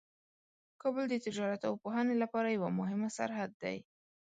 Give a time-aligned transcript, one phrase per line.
[0.81, 3.73] کابل د تجارت او پوهنې لپاره یوه مهمه سرحد ده.